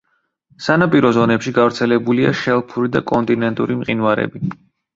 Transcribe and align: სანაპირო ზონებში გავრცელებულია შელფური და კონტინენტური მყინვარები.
სანაპირო 0.67 1.11
ზონებში 1.17 1.53
გავრცელებულია 1.59 2.33
შელფური 2.41 2.93
და 2.99 3.05
კონტინენტური 3.15 3.81
მყინვარები. 3.85 4.47